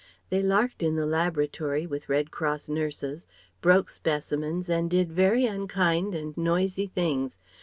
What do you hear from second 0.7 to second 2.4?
in the laboratory with Red